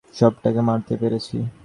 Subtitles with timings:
[0.13, 1.37] সবকটাকে মারতে পেরেছি?